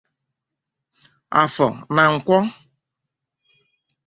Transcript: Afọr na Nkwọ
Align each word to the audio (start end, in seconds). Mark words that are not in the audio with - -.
Afọr 1.41 1.73
na 1.95 2.03
Nkwọ 2.13 2.37